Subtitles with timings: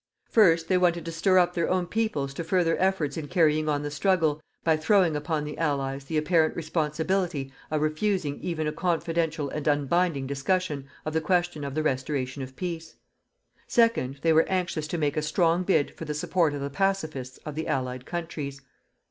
[0.31, 3.83] First, they wanted to stir up their own peoples to further efforts in carrying on
[3.83, 9.51] the struggle by throwing upon the Allies the apparent responsibility of refusing even a confidential
[9.51, 12.95] and unbinding discussion of the question of the restoration of peace.
[13.67, 17.37] Second, they were anxious to make a strong bid for the support of the pacifists
[17.45, 18.59] of the Allied countries.